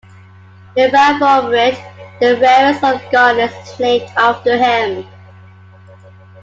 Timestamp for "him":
4.57-5.05